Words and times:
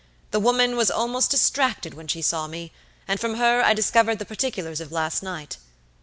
The 0.31 0.39
woman 0.39 0.75
was 0.77 0.89
almost 0.89 1.29
distracted 1.29 1.93
when 1.93 2.07
she 2.07 2.23
saw 2.23 2.47
me, 2.47 2.71
and 3.07 3.19
from 3.19 3.35
her 3.35 3.61
I 3.61 3.75
discovered 3.75 4.17
the 4.17 4.25
particulars 4.25 4.81
of 4.81 4.91
last 4.91 5.21
night. 5.21 5.57